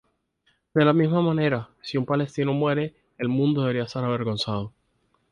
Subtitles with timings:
[0.73, 4.73] De la misma manera, si un solo palestino muere, el mundo debería estar avergonzado.